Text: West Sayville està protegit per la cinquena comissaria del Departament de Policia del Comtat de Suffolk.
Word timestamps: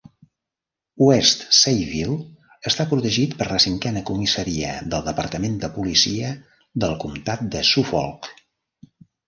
West 1.07 1.43
Sayville 1.57 2.15
està 2.71 2.87
protegit 2.95 3.35
per 3.43 3.47
la 3.51 3.61
cinquena 3.67 4.03
comissaria 4.09 4.73
del 4.95 5.05
Departament 5.13 5.61
de 5.67 5.71
Policia 5.79 6.35
del 6.87 6.99
Comtat 7.07 7.47
de 7.57 7.65
Suffolk. 7.73 8.35